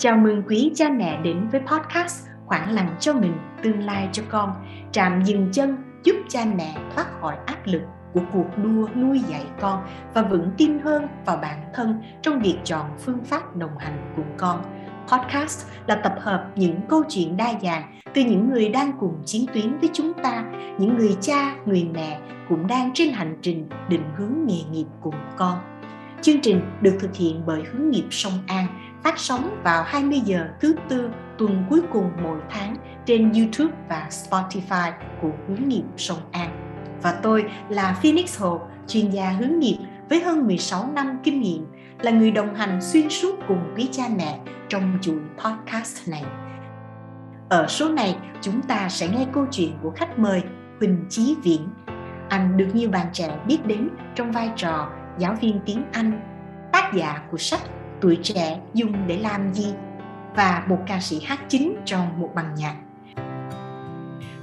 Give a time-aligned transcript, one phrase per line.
[0.00, 3.32] Chào mừng quý cha mẹ đến với podcast Khoảng lặng cho mình,
[3.62, 4.50] tương lai cho con.
[4.92, 7.82] Trạm dừng chân giúp cha mẹ thoát khỏi áp lực
[8.14, 12.58] của cuộc đua nuôi dạy con và vững tin hơn vào bản thân trong việc
[12.64, 14.62] chọn phương pháp đồng hành cùng con.
[15.08, 19.46] Podcast là tập hợp những câu chuyện đa dạng từ những người đang cùng chiến
[19.54, 20.44] tuyến với chúng ta,
[20.78, 25.16] những người cha, người mẹ cũng đang trên hành trình định hướng nghề nghiệp cùng
[25.36, 25.58] con.
[26.22, 28.66] Chương trình được thực hiện bởi Hướng nghiệp Sông An,
[29.04, 34.08] phát sóng vào 20 giờ thứ tư tuần cuối cùng mỗi tháng trên YouTube và
[34.10, 36.50] Spotify của Hướng nghiệp Sông An.
[37.02, 41.66] Và tôi là Phoenix Hồ, chuyên gia hướng nghiệp với hơn 16 năm kinh nghiệm,
[42.00, 46.24] là người đồng hành xuyên suốt cùng quý cha mẹ trong chuỗi podcast này.
[47.48, 50.42] Ở số này, chúng ta sẽ nghe câu chuyện của khách mời
[50.78, 51.68] Huỳnh Chí Viễn.
[52.28, 56.20] Anh được nhiều bạn trẻ biết đến trong vai trò giáo viên tiếng Anh,
[56.72, 57.60] tác giả của sách
[58.00, 59.74] Tuổi trẻ dùng để làm gì
[60.36, 62.76] và một ca sĩ hát chính trong một bằng nhạc.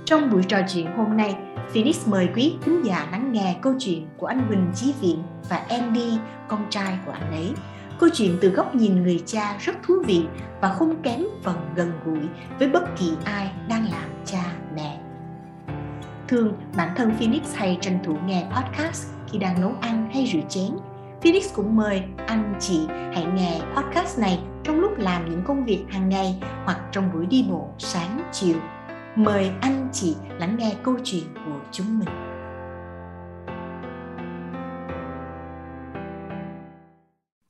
[0.05, 1.35] Trong buổi trò chuyện hôm nay,
[1.73, 5.57] Phoenix mời quý khán giả lắng nghe câu chuyện của anh Huỳnh Chí Viện và
[5.57, 7.53] Andy, con trai của anh ấy.
[7.99, 10.25] Câu chuyện từ góc nhìn người cha rất thú vị
[10.61, 12.19] và không kém phần gần gũi
[12.59, 14.43] với bất kỳ ai đang làm cha
[14.75, 14.97] mẹ.
[16.27, 20.47] Thường, bản thân Phoenix hay tranh thủ nghe podcast khi đang nấu ăn hay rửa
[20.49, 20.71] chén.
[21.25, 25.85] Phoenix cũng mời anh chị hãy nghe podcast này trong lúc làm những công việc
[25.89, 28.55] hàng ngày hoặc trong buổi đi bộ sáng chiều.
[29.15, 32.34] Mời anh chị lắng nghe câu chuyện của chúng mình.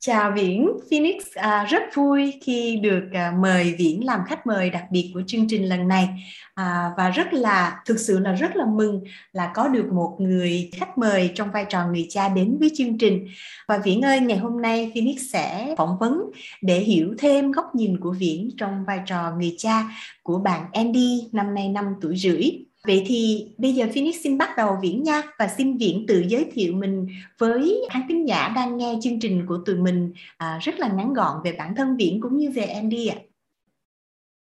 [0.06, 4.84] Chào Viễn, Phoenix à, rất vui khi được à, mời Viễn làm khách mời đặc
[4.90, 6.08] biệt của chương trình lần này.
[6.54, 10.70] À, và rất là thực sự là rất là mừng là có được một người
[10.72, 13.26] khách mời trong vai trò người cha đến với chương trình.
[13.68, 16.20] Và Viễn ơi ngày hôm nay Phoenix sẽ phỏng vấn
[16.62, 19.84] để hiểu thêm góc nhìn của Viễn trong vai trò người cha
[20.22, 22.65] của bạn Andy năm nay 5 tuổi rưỡi.
[22.86, 26.50] Vậy thì bây giờ Phoenix xin bắt đầu Viễn nha và xin Viễn tự giới
[26.52, 27.06] thiệu mình
[27.38, 31.12] với khán thính giả đang nghe chương trình của tụi mình à, rất là ngắn
[31.12, 33.16] gọn về bản thân Viễn cũng như về Andy ạ.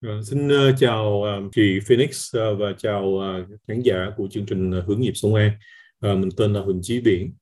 [0.03, 0.21] À.
[0.25, 4.79] xin uh, chào uh, chị Phoenix uh, và chào uh, khán giả của chương trình
[4.79, 5.51] uh, Hướng nghiệp Sông An.
[6.07, 7.33] Uh, mình tên là Huỳnh Chí Viễn.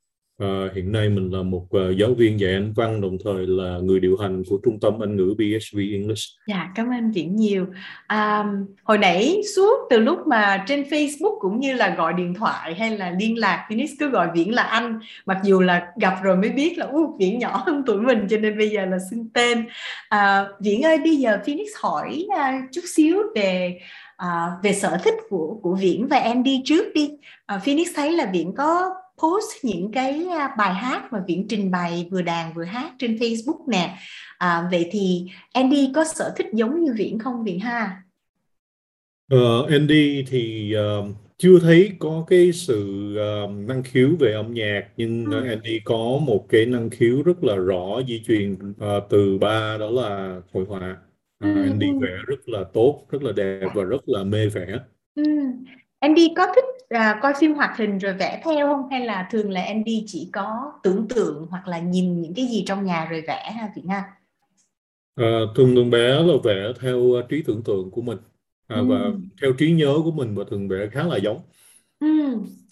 [0.40, 3.78] À, hiện nay mình là một uh, giáo viên dạy Anh văn đồng thời là
[3.82, 6.24] người điều hành của trung tâm Anh ngữ BSV English.
[6.46, 7.66] Dạ, cảm ơn Viễn nhiều.
[8.06, 8.44] À,
[8.84, 12.98] hồi nãy suốt từ lúc mà trên Facebook cũng như là gọi điện thoại hay
[12.98, 16.50] là liên lạc, Phoenix cứ gọi Viễn là anh, mặc dù là gặp rồi mới
[16.50, 19.66] biết là uh, Viễn nhỏ hơn tuổi mình cho nên bây giờ là xưng tên.
[20.08, 23.78] À, Viễn ơi, bây giờ Phoenix hỏi uh, chút xíu về
[24.20, 27.10] À, về sở thích của của Viễn và Andy trước đi.
[27.46, 28.90] À, Phoenix thấy là Viễn có
[29.22, 30.26] post những cái
[30.58, 33.96] bài hát mà Viễn trình bày vừa đàn vừa hát trên Facebook nè.
[34.38, 38.02] À, vậy thì Andy có sở thích giống như Viễn không Viễn ha?
[39.34, 43.10] Uh, Andy thì uh, chưa thấy có cái sự
[43.44, 45.44] uh, năng khiếu về âm nhạc nhưng ừ.
[45.48, 49.90] Andy có một cái năng khiếu rất là rõ di truyền uh, từ ba đó
[49.90, 50.96] là hội họa.
[51.44, 51.62] Uh, ừ.
[51.62, 51.98] Andy ừ.
[52.00, 54.78] vẽ rất là tốt, rất là đẹp và rất là mê vẽ.
[55.14, 55.24] Ừ.
[56.00, 59.50] Andy có thích à, coi phim hoạt hình rồi vẽ theo không hay là thường
[59.50, 63.22] là Andy chỉ có tưởng tượng hoặc là nhìn những cái gì trong nhà rồi
[63.26, 64.04] vẽ ha Việt Nga?
[65.16, 68.18] À, thường thường bé là vẽ theo uh, trí tưởng tượng của mình
[68.66, 68.86] à, ừ.
[68.88, 68.98] và
[69.42, 71.40] theo trí nhớ của mình và thường vẽ khá là giống.
[72.00, 72.06] Ừ,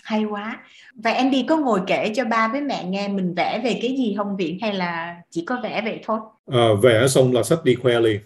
[0.02, 0.60] hay quá.
[0.94, 4.14] Vậy Andy có ngồi kể cho ba với mẹ nghe mình vẽ về cái gì
[4.16, 6.20] không Viện hay là chỉ có vẽ vậy thôi?
[6.46, 8.20] À, vẽ xong là sách đi khoe liền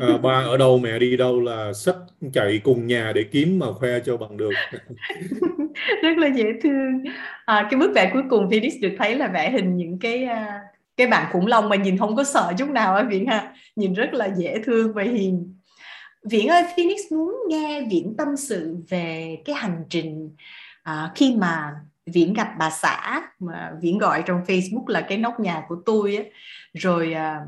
[0.00, 1.96] à, ba ở đâu mẹ đi đâu là sách
[2.32, 4.52] chạy cùng nhà để kiếm mà khoe cho bằng được.
[6.02, 7.04] Rất là dễ thương.
[7.44, 10.60] À, cái bức vẽ cuối cùng Phoenix được thấy là vẽ hình những cái à,
[10.96, 13.54] cái bạn khủng long mà nhìn không có sợ chút nào á Viễn ha.
[13.76, 15.54] Nhìn rất là dễ thương và hiền.
[16.30, 20.36] Viễn ơi Phoenix muốn nghe Viễn tâm sự về cái hành trình
[20.82, 21.74] à, khi mà
[22.06, 26.16] Viễn gặp bà xã mà Viễn gọi trong Facebook là cái nóc nhà của tôi
[26.16, 26.22] á.
[26.74, 27.40] Rồi à,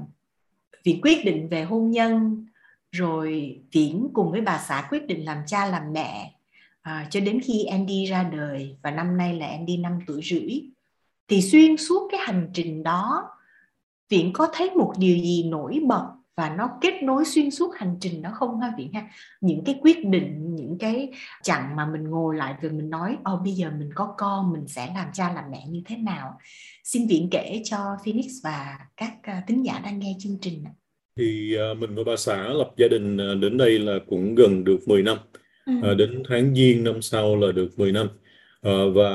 [0.84, 2.46] Việc quyết định về hôn nhân
[2.90, 6.34] rồi Viễn cùng với bà xã quyết định làm cha làm mẹ
[6.82, 8.76] à, cho đến khi Andy ra đời.
[8.82, 10.60] Và năm nay là Andy 5 tuổi rưỡi.
[11.28, 13.30] Thì xuyên suốt cái hành trình đó
[14.08, 17.96] Viễn có thấy một điều gì nổi bật và nó kết nối xuyên suốt hành
[18.00, 19.08] trình đó không ha Viễn ha
[19.40, 21.10] những cái quyết định những cái
[21.42, 24.66] chặng mà mình ngồi lại rồi mình nói ô bây giờ mình có con mình
[24.66, 26.38] sẽ làm cha làm mẹ như thế nào?
[26.84, 30.64] Xin Viễn kể cho Phoenix và các uh, thính giả đang nghe chương trình
[31.16, 34.64] thì uh, mình và bà xã lập gia đình uh, đến đây là cũng gần
[34.64, 35.18] được 10 năm.
[35.66, 35.94] Ừ.
[35.94, 38.08] đến tháng giêng năm sau là được 10 năm.
[38.94, 39.10] Và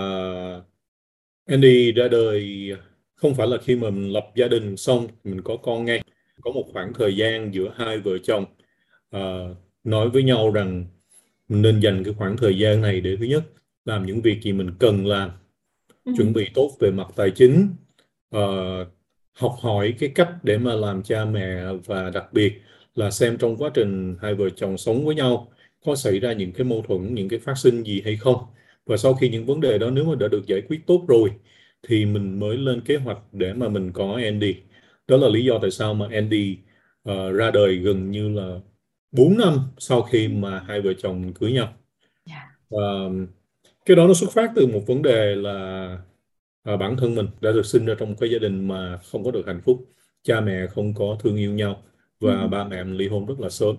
[1.45, 2.71] Andy ra đời
[3.15, 6.01] không phải là khi mà mình lập gia đình xong mình có con ngay
[6.41, 8.45] có một khoảng thời gian giữa hai vợ chồng
[9.15, 10.85] uh, nói với nhau rằng
[11.49, 13.43] nên dành cái khoảng thời gian này để thứ nhất
[13.85, 15.31] làm những việc gì mình cần làm
[16.05, 16.11] ừ.
[16.17, 17.67] chuẩn bị tốt về mặt tài chính
[18.35, 18.87] uh,
[19.33, 22.61] học hỏi cái cách để mà làm cha mẹ và đặc biệt
[22.95, 25.51] là xem trong quá trình hai vợ chồng sống với nhau
[25.85, 28.37] có xảy ra những cái mâu thuẫn những cái phát sinh gì hay không
[28.85, 31.29] và sau khi những vấn đề đó nếu mà đã được giải quyết tốt rồi
[31.87, 34.55] thì mình mới lên kế hoạch để mà mình có Andy
[35.09, 36.57] đó là lý do tại sao mà Andy
[37.09, 38.59] uh, ra đời gần như là
[39.11, 41.73] 4 năm sau khi mà hai vợ chồng cưới nhau.
[42.29, 42.47] Yeah.
[42.75, 43.29] uh,
[43.85, 45.97] cái đó nó xuất phát từ một vấn đề là
[46.73, 49.23] uh, bản thân mình đã được sinh ra trong một cái gia đình mà không
[49.23, 49.85] có được hạnh phúc
[50.23, 51.83] cha mẹ không có thương yêu nhau
[52.19, 52.47] và ừ.
[52.47, 53.75] ba mẹ mình ly hôn rất là sớm.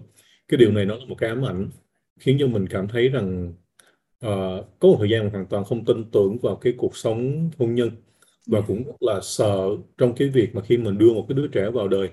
[0.48, 1.70] Cái điều này nó là một cái ám ảnh
[2.20, 3.52] khiến cho mình cảm thấy rằng
[4.26, 7.50] uh, có một thời gian mình hoàn toàn không tin tưởng vào cái cuộc sống
[7.58, 7.90] hôn nhân
[8.50, 8.64] và ừ.
[8.66, 9.68] cũng rất là sợ
[9.98, 12.10] trong cái việc mà khi mình đưa một cái đứa trẻ vào đời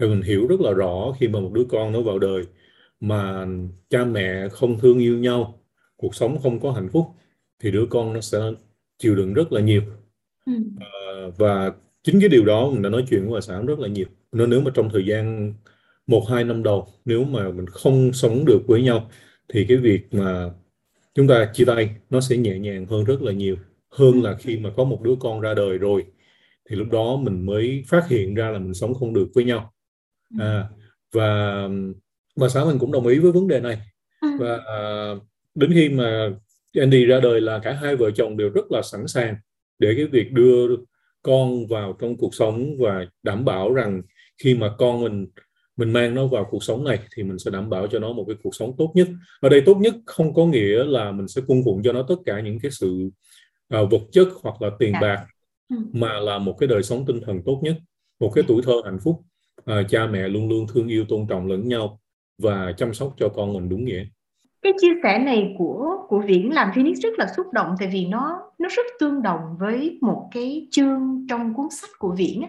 [0.00, 2.44] thì mình hiểu rất là rõ khi mà một đứa con nó vào đời
[3.00, 3.46] mà
[3.90, 5.62] cha mẹ không thương yêu nhau
[5.96, 7.06] cuộc sống không có hạnh phúc
[7.60, 8.38] thì đứa con nó sẽ
[8.98, 9.82] chịu đựng rất là nhiều
[10.46, 10.52] ừ.
[10.80, 10.86] à,
[11.38, 11.72] và
[12.02, 14.50] chính cái điều đó mình đã nói chuyện với bà xã rất là nhiều nên
[14.50, 15.54] nếu mà trong thời gian
[16.06, 19.10] một hai năm đầu nếu mà mình không sống được với nhau
[19.48, 20.50] thì cái việc mà
[21.14, 23.56] chúng ta chia tay nó sẽ nhẹ nhàng hơn rất là nhiều
[23.90, 26.04] hơn là khi mà có một đứa con ra đời rồi
[26.70, 29.72] thì lúc đó mình mới phát hiện ra là mình sống không được với nhau.
[30.38, 30.64] À,
[31.12, 31.62] và
[32.36, 33.80] bà xã mình cũng đồng ý với vấn đề này.
[34.20, 34.28] Ừ.
[34.40, 35.14] và à,
[35.54, 36.30] đến khi mà
[36.78, 39.36] Andy ra đời là cả hai vợ chồng đều rất là sẵn sàng
[39.78, 40.76] để cái việc đưa
[41.22, 44.02] con vào trong cuộc sống và đảm bảo rằng
[44.42, 45.26] khi mà con mình
[45.76, 48.24] mình mang nó vào cuộc sống này thì mình sẽ đảm bảo cho nó một
[48.28, 49.08] cái cuộc sống tốt nhất.
[49.40, 52.14] Ở đây tốt nhất không có nghĩa là mình sẽ cung phụng cho nó tất
[52.26, 53.10] cả những cái sự
[53.76, 55.00] uh, vật chất hoặc là tiền dạ.
[55.00, 55.26] bạc
[55.68, 55.76] ừ.
[55.92, 57.76] mà là một cái đời sống tinh thần tốt nhất
[58.20, 59.22] một cái tuổi thơ hạnh phúc
[59.60, 62.00] uh, cha mẹ luôn luôn thương yêu tôn trọng lẫn nhau
[62.38, 64.04] và chăm sóc cho con mình đúng nghĩa
[64.62, 68.06] cái chia sẻ này của của Viễn làm Phoenix rất là xúc động tại vì
[68.06, 72.44] nó nó rất tương đồng với một cái chương trong cuốn sách của Viễn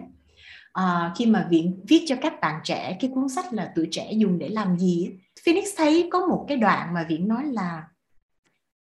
[0.72, 4.12] à, khi mà Viễn viết cho các bạn trẻ cái cuốn sách là tuổi trẻ
[4.12, 5.10] dùng để làm gì
[5.44, 7.84] Phoenix thấy có một cái đoạn mà Viễn nói là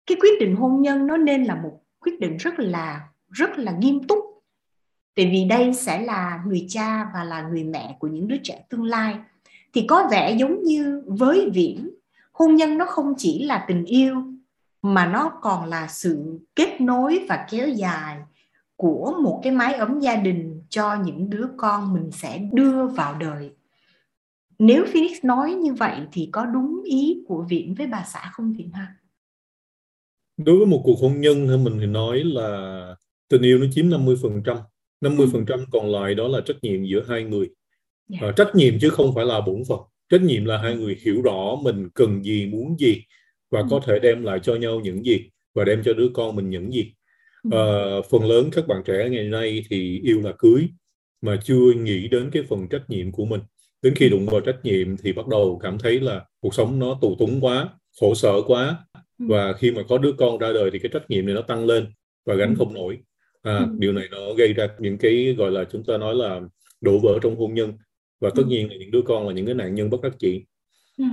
[0.07, 3.73] cái quyết định hôn nhân nó nên là một quyết định rất là rất là
[3.73, 4.19] nghiêm túc.
[5.15, 8.65] Tại vì đây sẽ là người cha và là người mẹ của những đứa trẻ
[8.69, 9.17] tương lai.
[9.73, 11.91] Thì có vẻ giống như với viễn,
[12.33, 14.23] hôn nhân nó không chỉ là tình yêu,
[14.83, 18.19] mà nó còn là sự kết nối và kéo dài
[18.77, 23.15] của một cái mái ấm gia đình cho những đứa con mình sẽ đưa vào
[23.15, 23.51] đời.
[24.59, 28.53] Nếu Phoenix nói như vậy thì có đúng ý của Viễn với bà xã không
[28.53, 28.95] Viễn ha?
[30.37, 32.97] Đối với một cuộc hôn nhân thì mình thì nói là
[33.29, 34.41] tình yêu nó chiếm 50%,
[35.01, 35.65] 50% ừ.
[35.73, 37.49] còn lại đó là trách nhiệm giữa hai người.
[38.21, 41.23] À, trách nhiệm chứ không phải là bổn phận trách nhiệm là hai người hiểu
[41.23, 43.03] rõ mình cần gì muốn gì
[43.51, 43.67] và ừ.
[43.71, 46.73] có thể đem lại cho nhau những gì và đem cho đứa con mình những
[46.73, 46.93] gì
[47.53, 47.65] à,
[48.11, 50.69] phần lớn các bạn trẻ ngày nay thì yêu là cưới
[51.21, 53.41] mà chưa nghĩ đến cái phần trách nhiệm của mình
[53.83, 56.99] đến khi đụng vào trách nhiệm thì bắt đầu cảm thấy là cuộc sống nó
[57.01, 57.69] tù túng quá
[58.01, 58.79] khổ sở quá.
[59.19, 61.67] Và khi mà có đứa con ra đời thì cái trách nhiệm này nó tăng
[61.67, 61.87] lên
[62.27, 62.99] và gánh không nổi.
[63.43, 66.41] À, điều này nó gây ra những cái gọi là chúng ta nói là
[66.81, 67.73] đổ vỡ trong hôn nhân.
[68.21, 68.49] Và tất ừ.
[68.49, 70.45] nhiên là những đứa con là những cái nạn nhân bất đắc chỉ
[70.99, 71.05] ừ.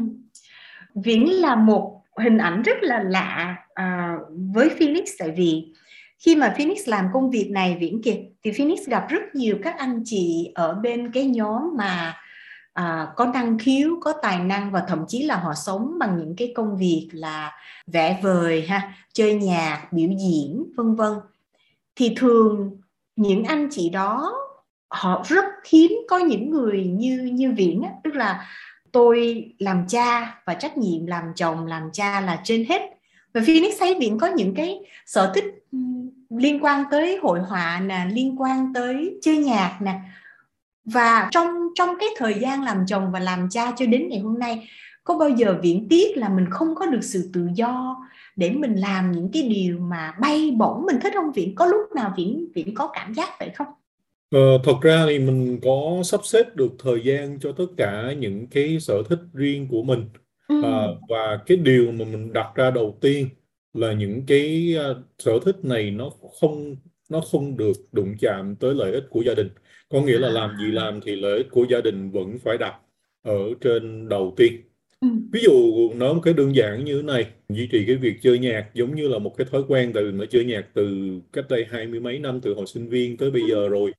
[0.96, 4.18] Viễn là một hình ảnh rất là lạ à,
[4.54, 5.10] với Phoenix.
[5.20, 5.74] Tại vì
[6.20, 9.76] khi mà Phoenix làm công việc này Viễn kìa thì Phoenix gặp rất nhiều các
[9.78, 12.14] anh chị ở bên cái nhóm mà
[12.82, 16.36] à, có năng khiếu có tài năng và thậm chí là họ sống bằng những
[16.36, 17.52] cái công việc là
[17.88, 21.14] vẽ vời ha chơi nhạc biểu diễn vân vân.
[21.96, 22.82] Thì thường
[23.16, 24.34] những anh chị đó
[24.88, 28.48] họ rất hiếm có những người như như viễn á tức là
[28.92, 32.82] tôi làm cha và trách nhiệm làm chồng làm cha là trên hết.
[33.34, 35.46] Và Phoenix thấy Viễn có những cái sở thích
[36.30, 40.00] liên quan tới hội họa nè liên quan tới chơi nhạc nè
[40.86, 44.40] và trong trong cái thời gian làm chồng và làm cha cho đến ngày hôm
[44.40, 44.68] nay
[45.04, 47.98] có bao giờ Viễn tiếc là mình không có được sự tự do
[48.36, 51.32] để mình làm những cái điều mà bay bổng mình thích không?
[51.32, 53.68] Viễn có lúc nào Viễn Viễn có cảm giác vậy không?
[54.32, 58.48] Ờ, thật ra thì mình có sắp xếp được thời gian cho tất cả những
[58.48, 60.10] cái sở thích riêng của mình.
[60.48, 60.62] Ừ.
[60.64, 63.30] à, và cái điều mà mình đặt ra đầu tiên
[63.74, 66.10] là những cái uh, sở thích này nó
[66.40, 66.76] không
[67.12, 69.50] nó không được đụng chạm tới lợi ích của gia đình.
[69.90, 72.76] Có nghĩa là làm gì làm thì lợi ích của gia đình vẫn phải đặt
[73.24, 74.62] ở trên đầu tiên.
[75.02, 75.08] Ừ.
[75.32, 75.52] ví dụ
[75.96, 78.96] nói một cái đơn giản như thế này duy trì cái việc chơi nhạc giống
[78.96, 81.88] như là một cái thói quen tại vì mình chơi nhạc từ cách đây hai
[81.88, 83.92] mươi mấy năm từ hồi sinh viên tới bây giờ rồi.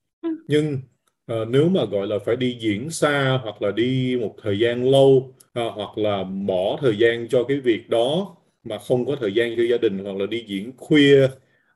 [0.48, 0.78] Nhưng
[1.26, 4.90] à, nếu mà gọi là phải đi diễn xa hoặc là đi một thời gian
[4.90, 9.34] lâu à, hoặc là bỏ thời gian cho cái việc đó mà không có thời
[9.34, 11.28] gian cho gia đình hoặc là đi diễn khuya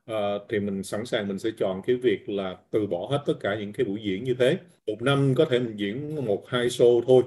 [0.07, 3.35] à, thì mình sẵn sàng mình sẽ chọn cái việc là từ bỏ hết tất
[3.41, 6.67] cả những cái buổi diễn như thế một năm có thể mình diễn một hai
[6.67, 7.23] show thôi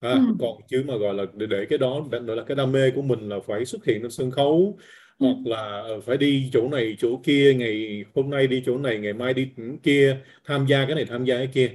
[0.00, 0.18] à, ừ.
[0.40, 3.02] còn chứ mà gọi là để, để cái đó để là cái đam mê của
[3.02, 4.78] mình là phải xuất hiện trên sân khấu
[5.18, 5.26] ừ.
[5.26, 8.98] hoặc là ờ, phải đi chỗ này chỗ kia ngày hôm nay đi chỗ này
[8.98, 9.48] ngày mai đi
[9.82, 11.70] kia tham gia cái này tham gia cái kia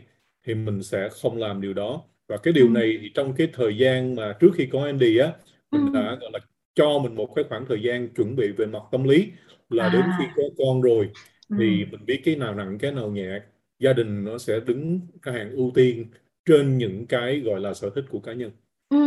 [0.47, 2.71] thì mình sẽ không làm điều đó và cái điều ừ.
[2.71, 5.33] này thì trong cái thời gian mà trước khi có Andy á
[5.71, 5.99] mình ừ.
[5.99, 6.39] đã gọi là
[6.75, 9.27] cho mình một cái khoảng thời gian chuẩn bị về mặt tâm lý
[9.69, 9.89] là à.
[9.93, 11.09] đến khi có con rồi
[11.49, 11.87] thì ừ.
[11.91, 13.39] mình biết cái nào nặng cái nào nhẹ
[13.79, 16.05] gia đình nó sẽ đứng cái hàng ưu tiên
[16.45, 18.51] trên những cái gọi là sở thích của cá nhân
[18.89, 18.97] Ừ.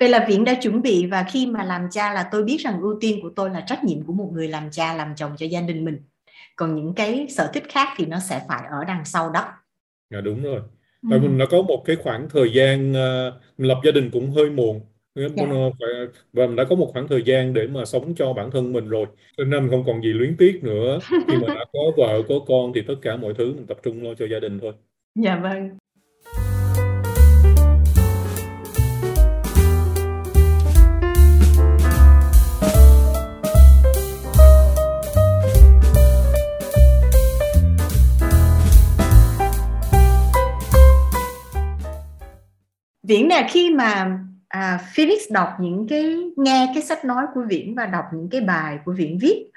[0.00, 2.80] Vậy là Viễn đã chuẩn bị và khi mà làm cha là tôi biết rằng
[2.80, 5.46] ưu tiên của tôi là trách nhiệm của một người làm cha làm chồng cho
[5.46, 5.98] gia đình mình.
[6.56, 9.52] Còn những cái sở thích khác thì nó sẽ phải ở đằng sau đó.
[10.10, 10.60] Dạ đúng rồi.
[11.02, 11.08] Ừ.
[11.10, 14.50] Tại mình đã có một cái khoảng thời gian uh, lập gia đình cũng hơi
[14.50, 14.80] muộn
[15.36, 15.44] dạ.
[16.32, 18.88] và mình đã có một khoảng thời gian để mà sống cho bản thân mình
[18.88, 19.06] rồi.
[19.36, 20.98] Cho nên mình không còn gì luyến tiếc nữa.
[21.10, 24.02] Khi mà đã có vợ có con thì tất cả mọi thứ mình tập trung
[24.02, 24.72] lo cho gia đình thôi.
[25.14, 25.68] Dạ vâng.
[43.08, 44.18] Viễn nè khi mà
[44.48, 48.40] à, Phoenix đọc những cái nghe cái sách nói của Viễn và đọc những cái
[48.40, 49.50] bài của Viễn viết.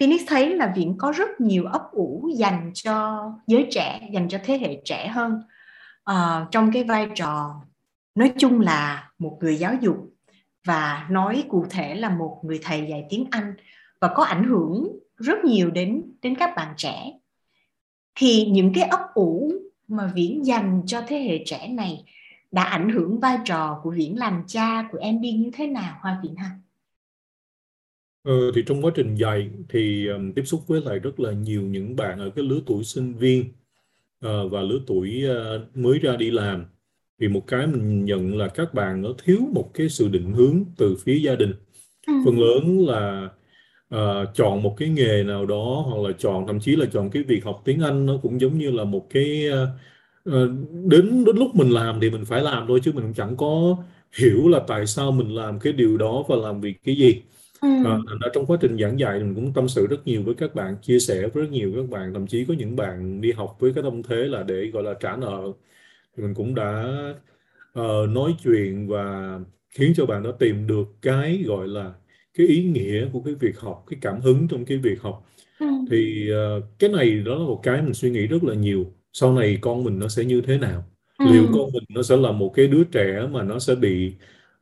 [0.00, 4.38] Phoenix thấy là Viễn có rất nhiều ấp ủ dành cho giới trẻ, dành cho
[4.44, 5.42] thế hệ trẻ hơn.
[6.04, 7.54] À, trong cái vai trò
[8.14, 9.96] nói chung là một người giáo dục
[10.66, 13.54] và nói cụ thể là một người thầy dạy tiếng Anh
[14.00, 17.12] và có ảnh hưởng rất nhiều đến đến các bạn trẻ.
[18.14, 19.52] Thì những cái ấp ủ
[19.88, 22.04] mà Viễn dành cho thế hệ trẻ này
[22.52, 25.98] đã ảnh hưởng vai trò của Viễn làm cha của em đi như thế nào
[26.00, 26.50] Hoa Viễn ha?
[28.22, 31.62] Ờ, thì trong quá trình dạy thì um, tiếp xúc với lại rất là nhiều
[31.62, 33.44] những bạn ở cái lứa tuổi sinh viên
[34.26, 36.64] uh, và lứa tuổi uh, mới ra đi làm
[37.20, 40.64] thì một cái mình nhận là các bạn nó thiếu một cái sự định hướng
[40.76, 41.52] từ phía gia đình
[42.06, 42.12] ừ.
[42.24, 43.28] phần lớn là
[43.94, 47.22] uh, chọn một cái nghề nào đó hoặc là chọn thậm chí là chọn cái
[47.22, 49.68] việc học tiếng Anh nó cũng giống như là một cái uh,
[50.24, 50.48] Ờ,
[50.84, 53.76] đến đến lúc mình làm thì mình phải làm thôi chứ mình chẳng có
[54.18, 57.22] hiểu là tại sao mình làm cái điều đó và làm vì cái gì.
[57.60, 57.68] Ừ.
[57.84, 57.98] à,
[58.34, 60.98] trong quá trình giảng dạy mình cũng tâm sự rất nhiều với các bạn chia
[60.98, 62.14] sẻ với rất nhiều các bạn.
[62.14, 64.94] Thậm chí có những bạn đi học với cái tâm thế là để gọi là
[65.00, 65.52] trả nợ.
[66.16, 66.84] Thì mình cũng đã
[67.80, 69.38] uh, nói chuyện và
[69.70, 71.94] khiến cho bạn nó tìm được cái gọi là
[72.34, 75.26] cái ý nghĩa của cái việc học cái cảm hứng trong cái việc học.
[75.60, 75.66] Ừ.
[75.90, 79.32] thì uh, cái này đó là một cái mình suy nghĩ rất là nhiều sau
[79.34, 80.84] này con mình nó sẽ như thế nào
[81.18, 81.24] ừ.
[81.32, 84.14] liệu con mình nó sẽ là một cái đứa trẻ mà nó sẽ bị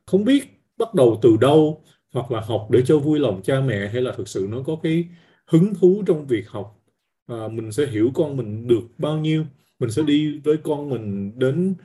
[0.05, 0.43] không biết
[0.77, 4.11] bắt đầu từ đâu hoặc là học để cho vui lòng cha mẹ hay là
[4.17, 5.05] thực sự nó có cái
[5.45, 6.79] hứng thú trong việc học
[7.27, 9.45] à, mình sẽ hiểu con mình được bao nhiêu
[9.79, 11.75] mình sẽ đi với con mình đến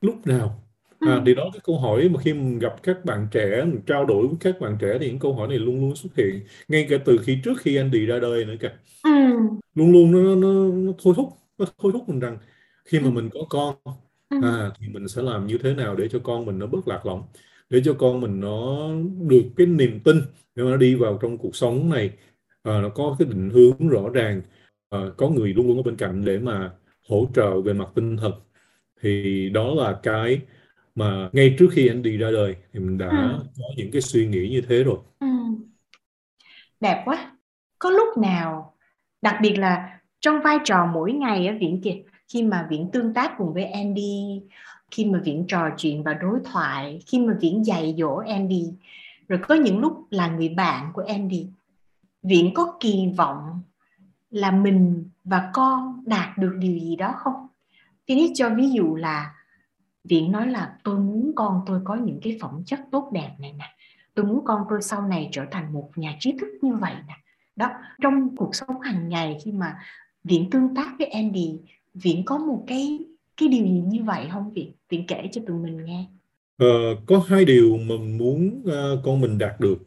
[0.00, 0.62] lúc nào
[1.00, 1.22] à, ừ.
[1.26, 4.26] thì đó cái câu hỏi mà khi mình gặp các bạn trẻ mình trao đổi
[4.28, 6.96] với các bạn trẻ thì những câu hỏi này luôn luôn xuất hiện ngay cả
[7.04, 9.10] từ khi trước khi anh đi ra đời nữa kìa ừ.
[9.74, 12.38] luôn luôn nó, nó, nó thôi thúc nó thôi thúc mình rằng
[12.84, 13.10] khi mà ừ.
[13.10, 13.76] mình có con
[14.28, 14.36] ừ.
[14.42, 17.06] à, thì mình sẽ làm như thế nào để cho con mình nó bớt lạc
[17.06, 17.22] lõng
[17.70, 18.88] để cho con mình nó
[19.28, 20.16] được cái niềm tin
[20.54, 22.10] để mà nó đi vào trong cuộc sống này
[22.62, 24.42] à, nó có cái định hướng rõ ràng
[24.90, 26.72] à, có người luôn luôn ở bên cạnh để mà
[27.08, 28.32] hỗ trợ về mặt tinh thần
[29.02, 30.40] thì đó là cái
[30.94, 33.38] mà ngay trước khi anh đi ra đời thì mình đã ừ.
[33.58, 35.26] có những cái suy nghĩ như thế rồi ừ.
[36.80, 37.36] đẹp quá
[37.78, 38.76] có lúc nào
[39.22, 41.96] đặc biệt là trong vai trò mỗi ngày ở viện kiệt
[42.28, 44.42] khi mà viện tương tác cùng với Andy,
[44.90, 48.72] khi mà viện trò chuyện và đối thoại, khi mà viện dạy dỗ Andy,
[49.28, 51.46] rồi có những lúc là người bạn của Andy.
[52.22, 53.60] Viện có kỳ vọng
[54.30, 57.46] là mình và con đạt được điều gì đó không?
[58.08, 59.34] Phoenix cho ví dụ là
[60.04, 63.52] viện nói là tôi muốn con tôi có những cái phẩm chất tốt đẹp này
[63.58, 63.74] nè.
[64.14, 67.14] Tôi muốn con tôi sau này trở thành một nhà trí thức như vậy nè.
[67.56, 69.78] Đó, trong cuộc sống hàng ngày khi mà
[70.24, 71.58] Viện tương tác với Andy,
[71.94, 72.98] Viện có một cái
[73.36, 74.72] cái điều gì như vậy không Viện?
[74.88, 76.04] Viện kể cho tụi mình nghe.
[76.56, 76.66] Ờ,
[77.06, 79.78] có hai điều mà mình muốn uh, con mình đạt được.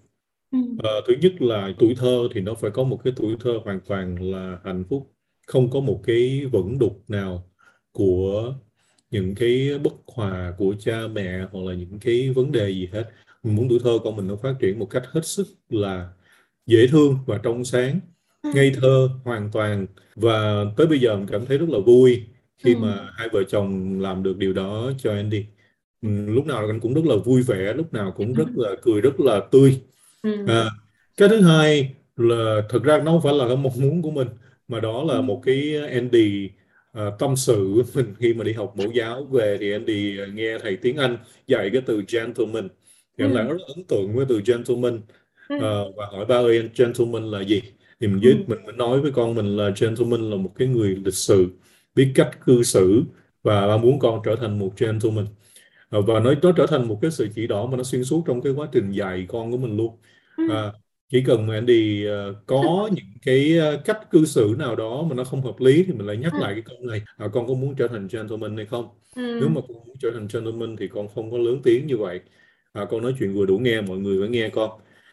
[0.51, 0.57] Ừ.
[0.79, 3.79] Ờ, thứ nhất là tuổi thơ thì nó phải có một cái tuổi thơ hoàn
[3.87, 5.13] toàn là hạnh phúc,
[5.47, 7.43] không có một cái vẩn đục nào
[7.91, 8.53] của
[9.11, 13.03] những cái bất hòa của cha mẹ hoặc là những cái vấn đề gì hết.
[13.43, 16.09] Mình muốn tuổi thơ con mình nó phát triển một cách hết sức là
[16.65, 17.99] dễ thương và trong sáng.
[18.53, 19.87] Ngây thơ hoàn toàn.
[20.15, 22.23] Và tới bây giờ mình cảm thấy rất là vui
[22.57, 25.45] khi ừ mà hai vợ chồng làm được điều đó cho Andy.
[26.01, 29.19] Lúc nào anh cũng rất là vui vẻ, lúc nào cũng rất là cười rất
[29.19, 29.81] là tươi.
[30.23, 30.65] ừ À,
[31.17, 34.27] cái thứ hai là thực ra nó không phải là cái mong muốn của mình
[34.67, 36.49] mà đó là một cái Andy
[36.93, 38.13] à, tâm sự mình.
[38.19, 41.69] Khi mà đi học mẫu giáo về thì Andy à, nghe thầy tiếng Anh dạy
[41.73, 42.67] cái từ gentleman.
[43.17, 45.01] Thì anh ừ rất là ấn tượng với từ gentleman.
[45.47, 47.61] À, và hỏi ba ơi gentleman là gì
[47.99, 48.25] thì mình ừ.
[48.25, 51.47] với mình mới nói với con mình là gentleman là một cái người lịch sự
[51.95, 53.03] biết cách cư xử
[53.43, 55.25] và ba muốn con trở thành một gentleman.
[55.89, 58.23] Ờ, và nó nó trở thành một cái sự chỉ đỏ mà nó xuyên suốt
[58.27, 59.97] trong cái quá trình dạy con của mình luôn.
[60.37, 60.43] Ừ.
[60.45, 60.73] À,
[61.09, 65.15] chỉ cần mà Andy ờ, có những cái ờ, cách cư xử nào đó mà
[65.15, 66.39] nó không hợp lý thì mình lại nhắc ừ.
[66.39, 67.01] lại cái câu này.
[67.17, 68.87] À, con có muốn trở thành gentleman hay không?
[69.39, 71.97] Nếu ừ mà con muốn trở thành gentleman thì con không có lớn tiếng như
[71.97, 72.19] vậy.
[72.73, 74.69] À, con nói chuyện vừa đủ nghe mọi người phải nghe con.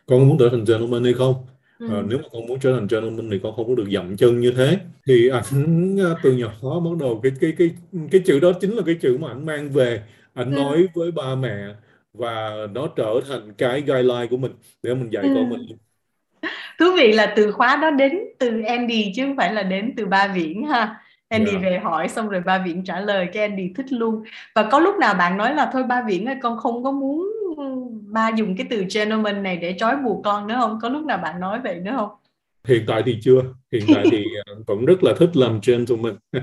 [0.07, 1.35] Con có muốn trở thành gentleman hay không?
[1.35, 1.52] ừ
[1.91, 4.41] à, nếu mà con muốn trở thành gentleman thì con không có được dậm chân
[4.41, 4.79] như thế.
[5.07, 7.71] Thì ảnh ờ, từ nhỏ bắt đầu cái cái cái
[8.11, 10.03] cái chữ đó chính là cái chữ mà ảnh mang về.
[10.35, 10.57] Ảnh ừ.
[10.57, 11.67] nói với ba mẹ
[12.15, 15.77] và nó trở thành cái guideline của mình để mình dạy con mình ừ
[16.83, 20.07] thú vị là từ khóa đó đến từ Andy chứ không phải là đến từ
[20.07, 20.97] ba Viễn ha.
[21.29, 21.63] Andy yeah.
[21.63, 24.23] về hỏi xong rồi ba Viễn trả lời cái Andy thích luôn.
[24.55, 27.33] Và có lúc nào bạn nói là thôi ba Viễn ơi con không có muốn
[28.07, 30.79] ba dùng cái từ gentleman này để trói buộc con nữa không?
[30.83, 32.11] Có lúc nào bạn nói vậy nữa không?
[32.65, 33.43] Hiện tại thì chưa.
[33.73, 36.15] Hiện tại thì ờ, vẫn rất là thích làm gentleman.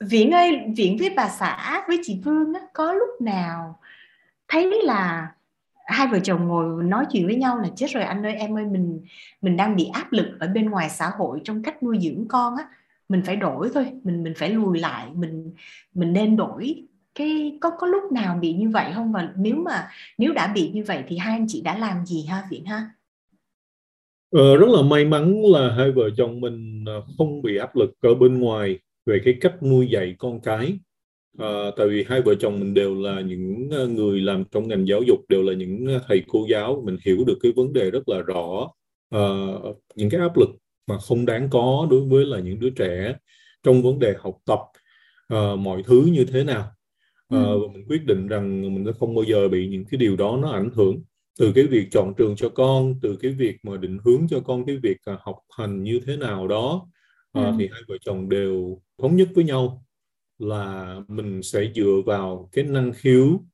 [0.00, 3.78] Viễn ơi Viễn với bà xã với chị Phương á, có lúc nào
[4.48, 5.32] thấy là
[5.86, 8.64] hai vợ chồng ngồi nói chuyện với nhau là chết rồi anh ơi em ơi
[8.64, 9.00] mình
[9.42, 12.56] mình đang bị áp lực ở bên ngoài xã hội trong cách nuôi dưỡng con
[12.56, 12.64] á.
[13.08, 15.54] Mình phải đổi thôi mình mình phải lùi lại mình
[15.94, 16.86] mình nên đổi
[17.16, 20.70] cái có có lúc nào bị như vậy không và nếu mà nếu đã bị
[20.74, 22.90] như vậy thì hai anh chị đã làm gì ha viện ha
[24.30, 27.90] Ờ, rất là may mắn là hai vợ chồng mình ờ, không bị áp lực
[28.00, 30.78] ở bên ngoài về cái cách nuôi dạy con cái.
[31.38, 34.86] à, tại vì hai vợ chồng mình đều là những ờ, người làm trong ngành
[34.88, 38.08] giáo dục, đều là những thầy cô giáo, mình hiểu được cái vấn đề rất
[38.08, 38.68] là rõ.
[39.10, 39.20] à,
[39.96, 40.48] những cái áp lực
[40.86, 43.14] mà không đáng có đối với là những đứa trẻ
[43.62, 44.60] trong vấn đề học tập,
[45.28, 46.75] à, mọi thứ như thế nào
[47.28, 47.36] ừ.
[47.36, 50.16] Ờ, và mình quyết định rằng mình sẽ không bao giờ bị những cái điều
[50.16, 51.02] đó nó ảnh hưởng
[51.38, 54.66] từ cái việc chọn trường cho con từ cái việc mà định hướng cho con
[54.66, 56.88] cái việc à, học hành như thế nào đó
[57.32, 57.40] Ừ.
[57.42, 59.84] à, thì hai vợ chồng đều thống nhất với nhau
[60.38, 63.44] là mình sẽ dựa vào cái năng khiếu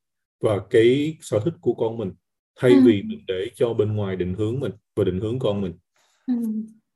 [0.40, 2.12] và cái sở thích của con mình
[2.60, 2.80] thay Ừ.
[2.84, 5.72] vì mình để cho bên ngoài định hướng mình và định hướng con mình
[6.26, 6.34] Ừ.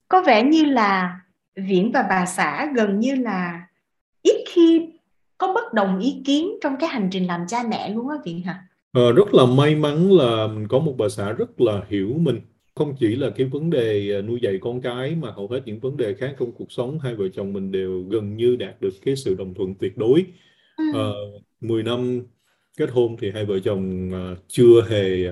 [0.09, 1.21] có vẻ như là
[1.57, 3.67] Viễn và bà xã gần như là
[4.23, 4.91] ít khi
[5.39, 8.43] có bất đồng ý kiến trong cái hành trình làm cha mẹ luôn á Viễn
[8.43, 12.15] hả Ờ, rất là may mắn là mình có một bà xã rất là hiểu
[12.19, 12.41] mình.
[12.75, 15.81] Không chỉ là cái vấn đề à, nuôi dạy con cái mà hầu hết những
[15.81, 18.91] vấn đề khác trong cuộc sống hai vợ chồng mình đều gần như đạt được
[19.05, 20.25] cái sự đồng thuận tuyệt đối.
[20.77, 20.85] Ừ.
[20.95, 21.15] Ờ,
[21.61, 22.21] 10 năm
[22.79, 25.25] kết hôn thì hai vợ chồng à, chưa hề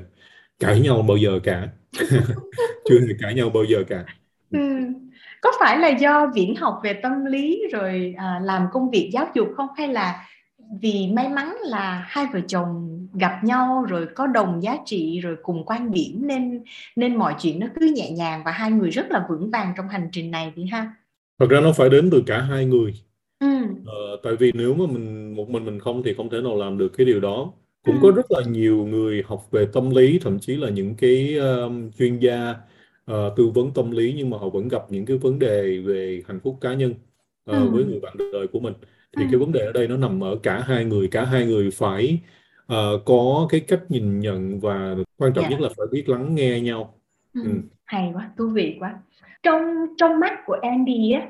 [0.59, 1.69] cãi nhau bao giờ cả.
[2.89, 4.07] Chưa hề cãi nhau bao giờ cả
[4.55, 4.93] Ừ.
[5.41, 9.27] có phải là do Viễn học về tâm lý rồi à, làm công việc giáo
[9.35, 10.27] dục không hay là
[10.81, 15.37] vì may mắn là hai vợ chồng gặp nhau rồi có đồng giá trị rồi
[15.43, 16.63] cùng quan điểm nên
[16.97, 19.89] nên mọi chuyện nó cứ nhẹ nhàng và hai người rất là vững vàng trong
[19.89, 20.95] hành trình này thì ha
[21.39, 22.95] thật ra nó phải đến từ cả hai người
[23.41, 23.47] ừ.
[23.87, 26.79] Ờ, tại vì nếu mà mình một mình mình không thì không thể nào làm
[26.79, 27.53] được cái điều đó.
[27.83, 28.15] Cũng có Ừ.
[28.15, 32.19] rất là nhiều người học về tâm lý, thậm chí là những cái um, chuyên
[32.19, 32.55] gia
[33.05, 36.23] ờ, tư vấn tâm lý nhưng mà họ vẫn gặp những cái vấn đề về
[36.29, 36.95] hạnh phúc cá nhân
[37.45, 37.53] Ừ.
[37.53, 38.75] ờ, với người bạn đời của mình.
[39.13, 39.21] Ừ.
[39.21, 41.71] Thì cái vấn đề ở đây nó nằm ở cả hai người, cả hai người
[41.71, 42.19] phải
[42.67, 45.49] ờ, có cái cách nhìn nhận và quan trọng Dạ.
[45.51, 46.95] nhất là phải biết lắng nghe nhau.
[47.35, 47.43] Ừ.
[47.45, 47.51] Ừ.
[47.85, 48.95] hay quá thú vị quá
[49.43, 49.63] trong
[49.99, 51.29] trong mắt của Andy á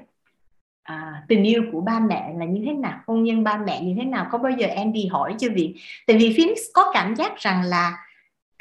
[0.82, 3.94] à, tình yêu của ba mẹ là như thế nào hôn nhân ba mẹ như
[3.98, 5.72] thế nào có bao giờ Andy hỏi chưa Viễn
[6.06, 7.96] tại vì Phoenix có cảm giác rằng là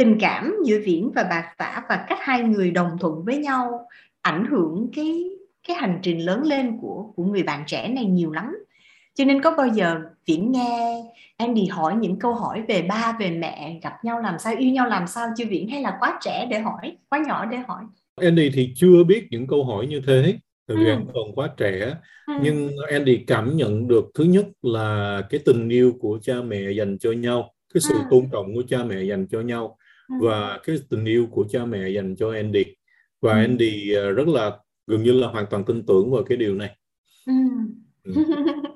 [0.03, 3.87] tình cảm giữa Viễn và bà xã và cách hai người đồng thuận với nhau
[4.21, 5.23] ảnh hưởng cái
[5.67, 8.55] cái hành trình lớn lên của của người bạn trẻ này nhiều lắm
[9.15, 11.03] cho nên có bao giờ Viễn nghe
[11.37, 14.87] Andy hỏi những câu hỏi về ba về mẹ gặp nhau làm sao yêu nhau
[14.87, 17.83] làm sao chưa Viễn hay là quá trẻ để hỏi quá nhỏ để hỏi
[18.21, 20.37] Andy thì chưa biết những câu hỏi như thế,
[20.67, 20.97] tại vì Ừ.
[21.13, 21.93] còn quá trẻ.
[22.27, 22.33] ừ.
[22.41, 26.97] Nhưng Andy cảm nhận được thứ nhất là cái tình yêu của cha mẹ dành
[26.99, 27.99] cho nhau, cái sự Ừ.
[28.09, 29.77] tôn trọng của cha mẹ dành cho nhau.
[30.09, 32.63] Và cái tình yêu của cha mẹ dành cho Andy.
[33.21, 33.39] Và Ừ.
[33.39, 36.77] Andy ờ, rất là gần như là hoàn toàn tin tưởng vào cái điều này.
[38.03, 38.13] Ừ.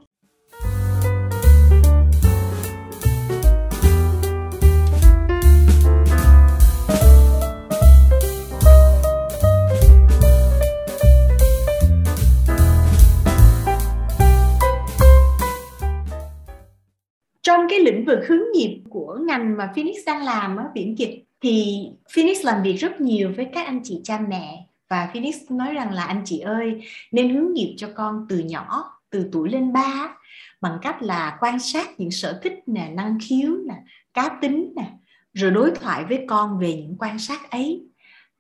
[17.91, 22.45] lĩnh vực hướng nghiệp của ngành mà Phoenix đang làm á Viễn kịch, thì Phoenix
[22.45, 24.65] làm việc rất nhiều với các anh chị cha mẹ.
[24.89, 28.84] Và Phoenix nói rằng là, anh chị ơi, nên hướng nghiệp cho con từ nhỏ,
[29.10, 30.17] từ tuổi lên ba
[30.62, 33.76] bằng cách là quan sát những sở thích nè, năng khiếu nè,
[34.13, 34.91] cá tính nè,
[35.34, 37.86] rồi đối thoại với con về những quan sát ấy.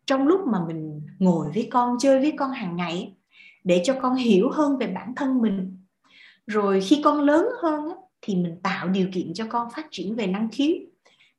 [0.05, 3.13] Trong lúc mà mình ngồi với con, chơi với con hàng ngày
[3.63, 5.77] để cho con hiểu hơn về bản thân mình.
[6.47, 7.91] Rồi khi con lớn hơn
[8.27, 10.75] thì mình tạo điều kiện cho con phát triển về năng khiếu.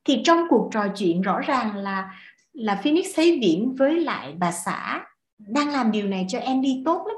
[0.04, 2.10] Thì trong cuộc trò chuyện rõ ràng là
[2.52, 5.04] là Phoenix thấy Viễn với lại bà xã
[5.38, 7.16] đang làm điều này cho Andy tốt lắm.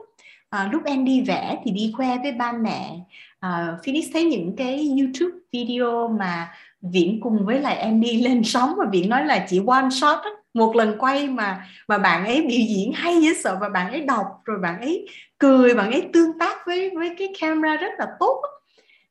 [0.51, 2.99] À, lúc Andy vẽ thì đi khoe với ba mẹ.
[3.41, 6.49] À, Phoenix thấy những cái YouTube video mà
[6.83, 10.31] Viễn cùng với lại Andy lên sóng và Viễn nói là chỉ one shot đó.
[10.55, 14.01] một lần quay mà mà bạn ấy biểu diễn hay dễ sợ và bạn ấy
[14.01, 18.07] đọc rồi bạn ấy cười bạn ấy tương tác với với cái camera rất là
[18.21, 18.43] tốt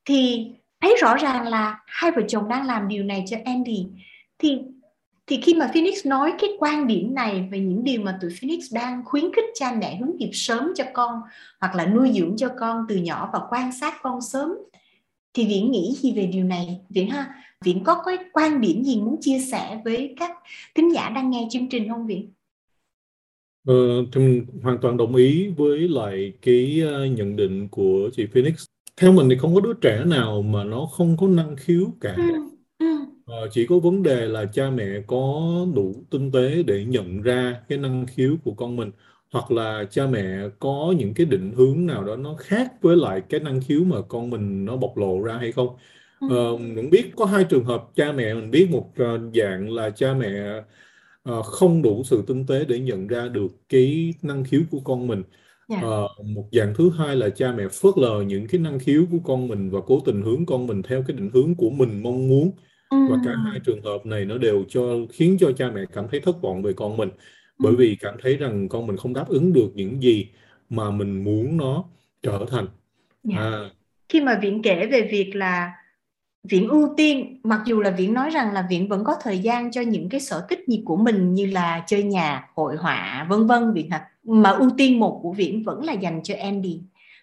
[0.10, 3.86] thì thấy rõ ràng là hai vợ chồng đang làm điều này cho Andy
[4.40, 4.58] thì
[5.28, 8.74] thì khi mà Phoenix nói cái quan điểm này về những điều mà tụi Phoenix
[8.74, 11.22] đang khuyến khích cha mẹ hướng nghiệp sớm cho con
[11.62, 14.52] hoặc là nuôi dưỡng cho con từ nhỏ và quan sát con sớm
[15.34, 19.02] thì Viễn nghĩ gì về điều này Viễn ha Viễn có cái quan điểm gì
[19.02, 20.32] muốn chia sẻ với các
[20.76, 22.32] thính giả đang nghe chương trình không Viễn?
[23.68, 23.74] Ờ,
[24.14, 28.69] thì mình hoàn toàn đồng ý với lại cái ờ, nhận định của chị Phoenix.
[29.00, 32.18] Theo mình thì không có đứa trẻ nào mà nó không có năng khiếu cả.
[32.18, 32.22] Ừ,
[32.80, 32.86] ừ,
[33.26, 35.18] Ờ, chỉ có vấn đề là cha mẹ có
[35.76, 38.92] đủ tinh tế để nhận ra cái năng khiếu của con mình
[39.32, 43.22] hoặc là cha mẹ có những cái định hướng nào đó nó khác với lại
[43.30, 45.78] cái năng khiếu mà con mình nó bộc lộ ra hay không.
[46.20, 49.70] ừ, Ờ, mình biết có hai trường hợp cha mẹ mình biết một ờ, dạng
[49.72, 50.30] là cha mẹ
[51.24, 55.08] ờ, không đủ sự tinh tế để nhận ra được cái năng khiếu của con
[55.08, 55.24] mình.
[55.70, 59.06] Dạ, Ờ, một dạng thứ hai là cha mẹ phớt lờ những cái năng khiếu
[59.12, 62.04] của con mình và cố tình hướng con mình theo cái định hướng của mình
[62.04, 62.52] mong muốn.
[62.90, 66.06] Ừ, và cả hai trường hợp này nó đều cho khiến cho cha mẹ cảm
[66.12, 67.10] thấy thất vọng về con mình.
[67.10, 67.16] Ừ,
[67.58, 70.28] bởi vì cảm thấy rằng con mình không đáp ứng được những gì
[70.70, 71.84] mà mình muốn nó
[72.24, 72.68] trở thành.
[73.24, 73.38] Dạ.
[73.38, 73.70] à.
[74.10, 75.74] Khi mà Viễn kể về việc là
[76.44, 79.72] Viễn ưu tiên mặc dù là Viễn nói rằng là Viễn vẫn có thời gian
[79.72, 83.48] cho những cái sở thích gì của mình như là chơi nhạc, hội họa vân
[83.48, 86.82] vân Viễn hả mà ưu tiên một của Viễn vẫn là dành cho Andy.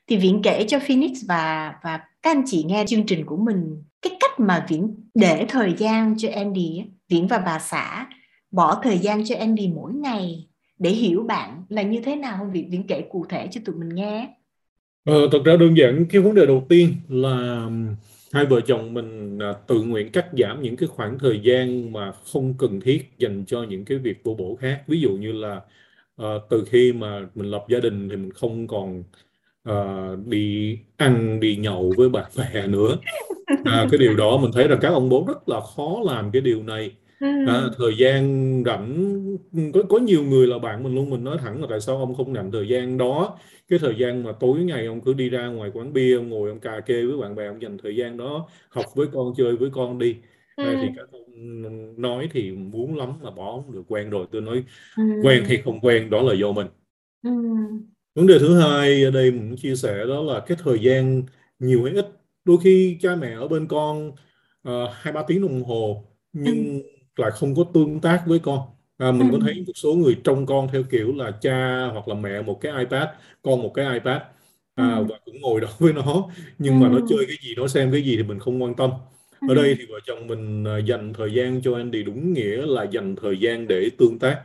[0.08, 3.82] Thì Viễn kể cho Phoenix và và các anh chị nghe chương trình của mình
[4.02, 8.06] cái cách mà Viễn để thời gian cho Andy Viễn và bà xã
[8.50, 12.52] bỏ thời gian cho Andy mỗi ngày để hiểu bạn là như thế nào không
[12.52, 12.70] Viễn?
[12.70, 14.28] Viễn kể cụ thể cho tụi mình nghe.
[15.04, 17.66] Ờ, thật ra đơn giản cái vấn đề đầu tiên là
[18.32, 22.12] hai vợ chồng mình à, tự nguyện cắt giảm những cái khoảng thời gian mà
[22.32, 24.82] không cần thiết dành cho những cái việc vô bổ khác.
[24.86, 25.60] Ví dụ như là
[26.16, 29.04] ờ, từ khi mà mình lập gia đình thì mình không còn
[29.62, 32.96] ờ, đi ăn đi nhậu với bạn bè nữa.
[33.64, 36.42] À, cái điều đó mình thấy rằng các ông bố rất là khó làm cái
[36.42, 36.92] điều này.
[37.44, 39.14] À, thời gian rảnh
[39.74, 42.14] có có nhiều người là bạn mình luôn mình nói thẳng là tại sao ông
[42.14, 43.38] không dành thời gian đó?
[43.68, 46.50] Cái thời gian mà tối ngày ông cứ đi ra ngoài quán bia ông ngồi
[46.50, 49.56] ông cà kê với bạn bè ông dành thời gian đó học với con chơi
[49.56, 50.16] với con đi
[50.56, 50.64] Ừ.
[50.64, 54.40] à, thì các ông nói thì muốn lắm là bỏ không được quen rồi tôi
[54.42, 54.64] nói
[54.96, 55.02] Ừ.
[55.22, 56.66] quen thì không quen đó là do mình
[57.22, 57.30] Ừ.
[58.14, 61.22] Vấn đề thứ hai ở đây mình chia sẻ đó là cái thời gian
[61.58, 62.06] nhiều hay ít.
[62.44, 64.12] Đôi khi cha mẹ ở bên con
[64.62, 66.40] ờ, hai ba tiếng đồng hồ Ừ.
[66.44, 66.82] nhưng
[67.16, 68.58] lại không có tương tác với con.
[68.98, 69.12] À, Ừ.
[69.12, 72.42] mình có thấy một số người trông con theo kiểu là cha hoặc là mẹ
[72.42, 73.08] một cái iPad,
[73.42, 74.22] con một cái iPad
[74.76, 74.82] Ừ.
[74.82, 76.20] à, và cũng ngồi đó với nó Ừ.
[76.58, 78.90] nhưng mà nó chơi cái gì, nó xem cái gì thì mình không quan tâm.
[79.40, 79.46] Ừ.
[79.48, 82.82] Ở đây thì vợ chồng mình à, dành thời gian cho Andy đúng nghĩa là
[82.84, 84.40] dành thời gian để tương tác.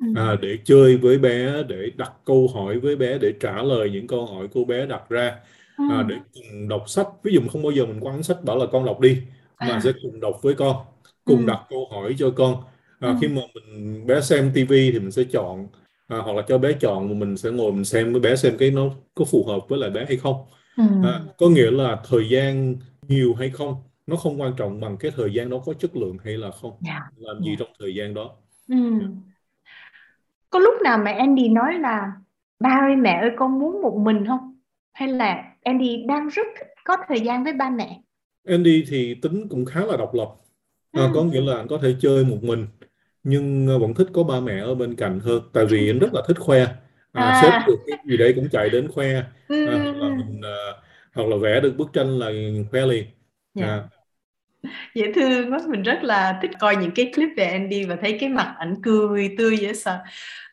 [0.00, 0.06] Ừ.
[0.16, 4.06] À, để chơi với bé, để đặt câu hỏi với bé, để trả lời những
[4.06, 5.34] câu hỏi cô bé đặt ra,
[5.78, 5.84] Ừ.
[5.90, 7.06] à, để cùng đọc sách.
[7.22, 9.18] Ví dụ không bao giờ mình quăng sách bảo là con đọc đi,
[9.60, 9.80] mà À.
[9.84, 11.10] sẽ cùng đọc với con, Ừ.
[11.24, 12.56] cùng đặt câu hỏi cho con.
[13.00, 13.14] À, Ừ.
[13.20, 15.66] khi mà mình bé xem tivi thì mình sẽ chọn,
[16.08, 18.70] à, hoặc là cho bé chọn, mình sẽ ngồi mình xem với bé xem cái
[18.70, 20.36] nó có phù hợp với lại bé hay không.
[20.76, 20.82] Ừ.
[21.04, 22.76] À, có nghĩa là thời gian
[23.08, 23.74] nhiều hay không,
[24.08, 26.72] nó không quan trọng bằng cái thời gian đó có chất lượng hay là không.
[26.86, 27.00] Dạ.
[27.16, 27.56] Làm gì Dạ.
[27.58, 28.30] trong thời gian đó.
[28.68, 28.76] Ừ.
[30.50, 32.12] Có lúc nào mà Andy nói là
[32.60, 34.60] ba ơi mẹ ơi con muốn một mình không?
[34.92, 36.46] Hay là Andy đang rất
[36.84, 38.00] có thời gian với ba mẹ?
[38.48, 40.28] Andy thì tính cũng khá là độc lập.
[40.92, 41.00] Ừ.
[41.02, 42.66] À, có nghĩa là anh có thể chơi một mình
[43.22, 46.14] nhưng ờ, vẫn thích có ba mẹ ở bên cạnh hơn tại vì anh rất
[46.14, 46.66] là thích khoe
[47.12, 47.64] à, sếp À.
[47.66, 49.14] được cái gì đấy cũng chạy đến khoe
[49.48, 49.66] Ừ.
[49.66, 50.80] à, hoặc là mình ờ,
[51.14, 52.30] hoặc là vẽ được bức tranh là
[52.70, 53.04] khoe liền
[53.54, 53.66] Dạ.
[53.66, 53.84] à,
[54.94, 58.18] dễ thương quá mình rất là thích coi những cái clip về Andy và thấy
[58.20, 59.98] cái mặt ảnh cười tươi dễ sợ.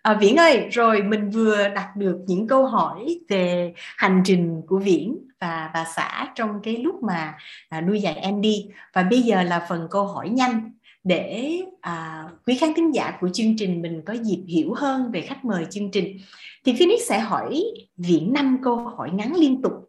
[0.02, 4.80] À, Viễn ơi rồi mình vừa đặt được những câu hỏi về hành trình của
[4.80, 7.34] Viễn và bà xã trong cái lúc mà
[7.70, 8.66] à, nuôi dạy Andy.
[8.94, 10.72] Và bây giờ là phần câu hỏi nhanh
[11.04, 15.22] để à, quý khán thính giả của chương trình mình có dịp hiểu hơn về
[15.22, 16.18] khách mời chương trình.
[16.66, 17.64] Thì Phoenix sẽ hỏi
[17.98, 19.85] Viễn năm câu hỏi ngắn liên tục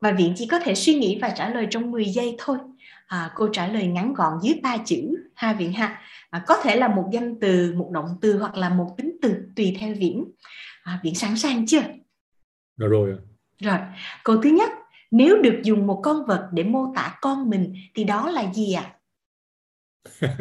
[0.00, 2.58] và Viễn chỉ có thể suy nghĩ và trả lời trong 10 giây thôi.
[3.06, 6.02] À, câu trả lời ngắn gọn dưới ba chữ ha Viễn ha.
[6.30, 9.36] À, có thể là một danh từ một động từ hoặc là một tính từ
[9.56, 10.24] tùy theo Viễn
[10.82, 11.82] à, Viễn sẵn sàng chưa?
[12.76, 13.16] Được rồi
[13.60, 13.78] rồi
[14.24, 14.70] câu thứ nhất.
[15.10, 18.72] Nếu được dùng một con vật để mô tả con mình thì đó là gì
[18.72, 18.92] ạ?
[20.20, 20.28] À?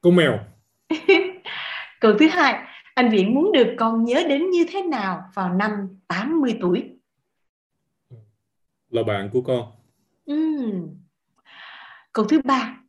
[0.00, 0.38] con mèo.
[2.00, 2.62] Câu thứ hai.
[2.94, 5.72] Anh Viễn muốn được con nhớ đến như thế nào vào năm
[6.08, 6.95] 80 tuổi
[8.96, 9.72] là bạn của con.
[10.32, 10.88] Uhm.
[12.12, 12.80] câu thứ ba.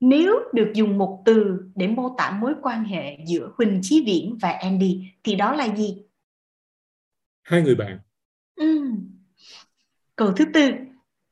[0.00, 4.38] Nếu được dùng một từ để mô tả mối quan hệ giữa Huỳnh Chí Viễn
[4.42, 6.02] và Andy thì đó là gì?
[7.42, 7.98] Hai người bạn.
[8.62, 8.98] Uhm.
[10.16, 10.70] câu thứ tư.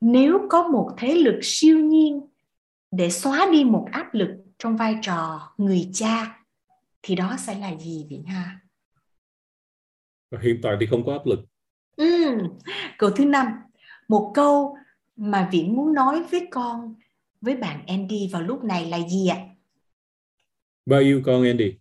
[0.01, 2.21] Nếu có một thế lực siêu nhiên
[2.91, 6.45] để xóa đi một áp lực trong vai trò người cha
[7.03, 8.61] thì đó sẽ là gì Viễn ha?
[10.43, 11.39] Hiện tại thì không có áp lực.
[12.03, 12.59] Uhm.
[12.99, 13.47] câu thứ năm
[14.09, 14.77] một câu
[15.17, 16.95] mà Viễn muốn nói với con
[17.41, 19.37] với bạn Andy vào lúc này là gì ạ?
[20.87, 21.75] Bao yêu con Andy?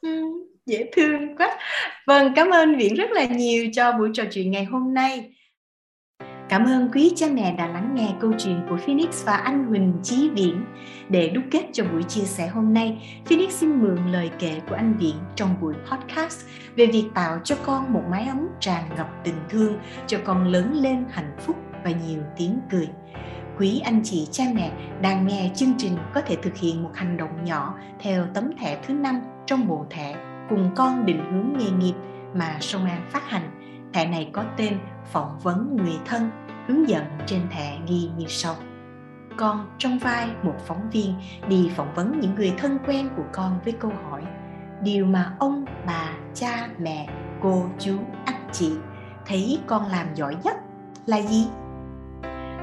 [0.00, 0.22] Ừ,
[0.66, 1.58] dễ thương quá.
[2.06, 5.35] Vâng, cảm ơn Viễn rất là nhiều cho buổi trò chuyện ngày hôm nay.
[6.56, 9.92] Cảm ơn quý cha mẹ đã lắng nghe câu chuyện của Phoenix và anh Huỳnh
[10.02, 10.64] Chí Viễn.
[11.08, 14.74] Để đúc kết cho buổi chia sẻ hôm nay, Phoenix xin mượn lời kể của
[14.74, 19.08] anh Viễn trong buổi podcast về việc tạo cho con một mái ấm tràn ngập
[19.24, 22.88] tình thương cho con lớn lên hạnh phúc và nhiều tiếng cười.
[23.58, 27.16] Quý anh chị cha mẹ đang nghe chương trình có thể thực hiện một hành
[27.16, 30.16] động nhỏ theo tấm thẻ thứ năm trong bộ thẻ
[30.48, 31.94] cùng con định hướng nghề nghiệp
[32.34, 33.50] mà Sông An phát hành.
[33.92, 34.78] Thẻ này có tên
[35.12, 36.30] phỏng vấn người thân,
[36.66, 38.54] hướng dẫn trên thẻ ghi như sau.
[39.36, 41.14] Con trong vai một phóng viên
[41.48, 44.22] đi phỏng vấn những người thân quen của con với câu hỏi
[44.82, 47.08] Điều mà ông, bà, cha, mẹ,
[47.40, 48.72] cô, chú, anh chị
[49.26, 50.56] thấy con làm giỏi nhất
[51.06, 51.46] là gì?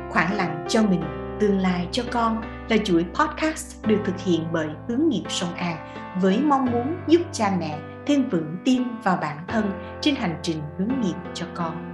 [0.10, 1.02] Khoảng lặng cho mình,
[1.40, 5.78] tương lai cho con là chuỗi podcast được thực hiện bởi hướng nghiệp sông An
[6.22, 10.58] với mong muốn giúp cha mẹ thêm vững tin vào bản thân trên hành trình
[10.78, 11.93] hướng nghiệp cho con.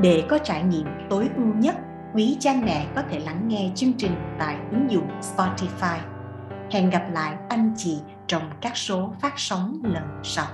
[0.00, 1.76] Để có trải nghiệm tối ưu nhất,
[2.14, 5.98] quý cha mẹ có thể lắng nghe chương trình tại ứng dụng Spotify.
[6.70, 10.46] Hẹn gặp lại anh chị trong các số phát sóng lần sau.